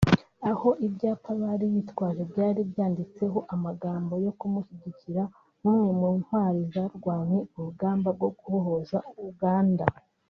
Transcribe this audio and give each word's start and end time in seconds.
aho 0.51 0.69
ibyapa 0.87 1.31
bari 1.41 1.65
bitwaje 1.73 2.21
byari 2.31 2.61
byanditseho 2.71 3.39
amagambo 3.53 4.13
yo 4.25 4.31
kumushyigikira 4.39 5.23
nk’umwe 5.59 5.89
mu 5.99 6.09
ntwari 6.21 6.59
zarwanye 6.73 7.39
urugamba 7.57 8.07
rwo 8.15 8.29
kubohora 8.39 8.97
Uganda 9.31 9.85